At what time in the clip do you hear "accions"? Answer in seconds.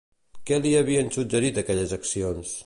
2.01-2.59